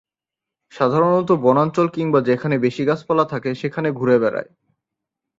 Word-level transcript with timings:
সাধারণত 0.71 1.29
বনাঞ্চল 1.41 1.87
কিংবা 1.89 2.19
যেখানে 2.21 2.55
বেশি 2.57 2.81
গাছ-পালা 2.85 3.25
থাকে 3.25 3.49
সেখানে 3.55 3.89
ঘুরে 3.91 4.15
বেড়ায়। 4.19 4.49